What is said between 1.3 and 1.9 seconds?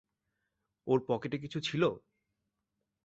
কিছু ছিল?